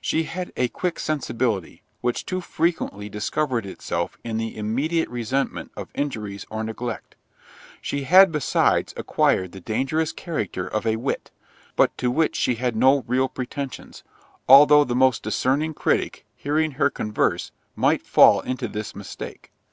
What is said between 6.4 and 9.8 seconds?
or neglect. She had, besides, acquired the